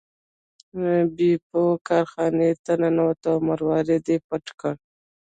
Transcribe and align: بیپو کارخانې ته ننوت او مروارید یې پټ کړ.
بیپو 1.15 1.63
کارخانې 1.87 2.49
ته 2.63 2.73
ننوت 2.81 3.21
او 3.31 3.37
مروارید 3.49 4.05
یې 4.11 4.17
پټ 4.27 4.45
کړ. 4.59 4.73